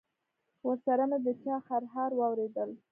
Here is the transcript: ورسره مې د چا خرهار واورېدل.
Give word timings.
ورسره 0.67 1.05
مې 1.09 1.17
د 1.25 1.27
چا 1.43 1.55
خرهار 1.67 2.11
واورېدل. 2.15 2.69